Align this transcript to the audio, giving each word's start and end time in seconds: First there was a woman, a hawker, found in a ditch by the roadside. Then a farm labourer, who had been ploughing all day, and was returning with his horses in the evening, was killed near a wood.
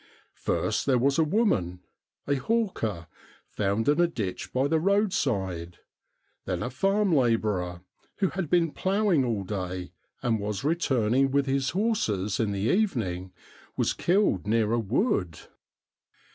First 0.39 0.87
there 0.87 0.97
was 0.97 1.19
a 1.19 1.23
woman, 1.23 1.81
a 2.25 2.33
hawker, 2.33 3.05
found 3.45 3.87
in 3.87 4.01
a 4.01 4.07
ditch 4.07 4.51
by 4.51 4.67
the 4.67 4.79
roadside. 4.79 5.77
Then 6.45 6.63
a 6.63 6.71
farm 6.71 7.13
labourer, 7.13 7.81
who 8.17 8.29
had 8.29 8.49
been 8.49 8.71
ploughing 8.71 9.23
all 9.23 9.43
day, 9.43 9.91
and 10.23 10.39
was 10.39 10.63
returning 10.63 11.29
with 11.29 11.45
his 11.45 11.69
horses 11.69 12.39
in 12.39 12.51
the 12.51 12.57
evening, 12.61 13.31
was 13.77 13.93
killed 13.93 14.47
near 14.47 14.71
a 14.73 14.79
wood. 14.79 15.37